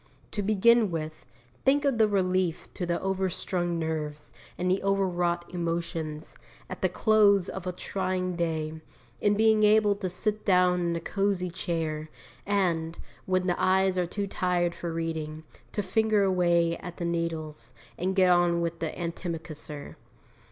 To 0.31 0.41
begin 0.41 0.89
with, 0.89 1.27
think 1.63 1.85
of 1.85 1.99
the 1.99 2.07
relief 2.07 2.73
to 2.73 2.87
the 2.87 2.99
overstrung 3.01 3.77
nerves 3.77 4.33
and 4.57 4.71
the 4.71 4.81
over 4.81 5.07
wrought 5.07 5.45
emotions, 5.53 6.35
at 6.71 6.81
the 6.81 6.89
close 6.89 7.47
of 7.47 7.67
a 7.67 7.71
trying 7.71 8.35
day, 8.35 8.81
in 9.19 9.35
being 9.35 9.61
able 9.61 9.93
to 9.97 10.09
sit 10.09 10.43
down 10.43 10.79
in 10.81 10.95
a 10.95 10.99
cosy 10.99 11.51
chair, 11.51 12.09
and, 12.47 12.97
when 13.27 13.45
the 13.45 13.61
eyes 13.61 13.95
are 13.95 14.07
too 14.07 14.25
tired 14.25 14.73
for 14.73 14.91
reading, 14.91 15.43
to 15.71 15.83
finger 15.83 16.23
away 16.23 16.77
at 16.77 16.97
the 16.97 17.05
needles, 17.05 17.75
and 17.95 18.15
get 18.15 18.31
on 18.31 18.59
with 18.59 18.79
the 18.79 18.89
antimacassar. 18.97 19.97